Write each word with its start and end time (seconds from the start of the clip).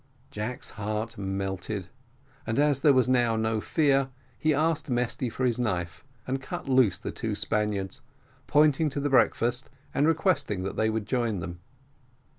Jack's 0.31 0.71
heart 0.71 1.15
melted, 1.15 1.87
and 2.47 2.57
as 2.57 2.79
there 2.81 2.91
was 2.91 3.07
now 3.07 3.35
no 3.35 3.61
fear, 3.61 4.09
he 4.35 4.51
asked 4.51 4.89
Mesty 4.89 5.29
for 5.29 5.45
his 5.45 5.59
knife, 5.59 6.03
and 6.25 6.41
cut 6.41 6.67
loose 6.67 6.97
the 6.97 7.11
two 7.11 7.35
Spaniards, 7.35 8.01
pointing 8.47 8.89
to 8.89 8.99
the 8.99 9.11
breakfast, 9.11 9.69
and 9.93 10.07
requesting 10.07 10.63
that 10.63 10.75
they 10.75 10.89
would 10.89 11.05
join 11.05 11.37
them. 11.37 11.59